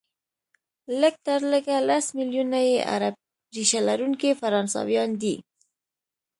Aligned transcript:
لږ 1.01 1.15
تر 1.25 1.39
لږه 1.51 1.77
لس 1.89 2.05
ملیونه 2.17 2.59
یې 2.69 2.77
عرب 2.93 3.15
ریشه 3.55 3.79
لرونکي 3.87 4.31
فرانسویان 4.41 5.09
دي، 5.21 5.35